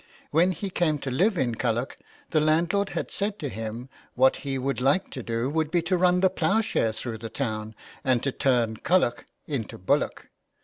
When 0.31 0.51
he 0.51 0.71
came 0.71 0.97
to 0.97 1.11
live 1.11 1.37
in 1.37 1.53
Culloch 1.53 1.95
the 2.31 2.41
landlord 2.41 2.89
had 2.89 3.11
said 3.11 3.37
to 3.37 3.49
him 3.49 3.83
that 3.83 4.17
what 4.19 4.35
he 4.37 4.57
would 4.57 4.81
like 4.81 5.11
to 5.11 5.21
do 5.21 5.47
would 5.51 5.69
be 5.69 5.83
to 5.83 5.95
run 5.95 6.21
the 6.21 6.29
ploughshare 6.31 6.91
through 6.91 7.19
the 7.19 7.29
town, 7.29 7.75
and 8.03 8.23
to 8.23 8.31
turn'' 8.31 8.77
Culloch'' 8.77 9.27
into 9.55 9.77
Bullock. 9.77 10.29